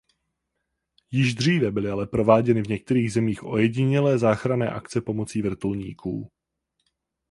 Již 1.11 1.35
dříve 1.35 1.71
byly 1.71 1.89
ale 1.89 2.07
prováděny 2.07 2.61
v 2.63 2.67
některých 2.67 3.13
zemích 3.13 3.43
ojedinělé 3.43 4.17
záchranné 4.17 4.69
akce 4.69 5.01
pomocí 5.01 5.41
vrtulníků. 5.41 6.31